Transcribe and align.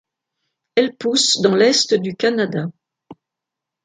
Elle 0.73 0.95
pousse 0.97 1.39
dans 1.43 1.53
l'Est 1.55 1.93
du 1.93 2.15
Canada. 2.15 2.65